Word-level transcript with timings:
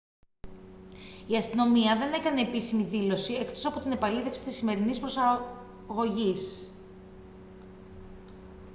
η 1.27 1.35
αστυνομία 1.37 1.95
δεν 1.97 2.13
έκανε 2.13 2.41
επίσημη 2.41 2.83
δήλωση 2.83 3.33
εκτός 3.33 3.65
από 3.65 3.79
την 3.79 3.91
επαλήθευση 3.91 4.43
της 4.43 4.55
σημερινής 4.55 4.99
προσαγωγής 4.99 6.71